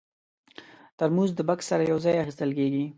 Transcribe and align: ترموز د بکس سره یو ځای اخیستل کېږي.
ترموز 0.97 1.29
د 1.35 1.39
بکس 1.49 1.65
سره 1.71 1.83
یو 1.91 1.97
ځای 2.05 2.15
اخیستل 2.23 2.51
کېږي. 2.57 2.83